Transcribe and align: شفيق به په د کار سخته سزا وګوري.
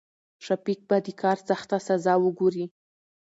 شفيق 0.45 0.79
به 0.89 0.97
په 0.97 0.97
د 1.05 1.07
کار 1.21 1.37
سخته 1.49 1.77
سزا 1.87 2.13
وګوري. 2.19 2.65